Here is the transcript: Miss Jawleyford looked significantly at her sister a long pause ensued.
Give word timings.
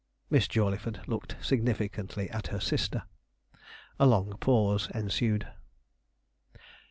Miss 0.31 0.47
Jawleyford 0.47 1.07
looked 1.07 1.35
significantly 1.45 2.27
at 2.31 2.47
her 2.47 2.59
sister 2.59 3.03
a 3.99 4.07
long 4.07 4.35
pause 4.39 4.89
ensued. 4.95 5.47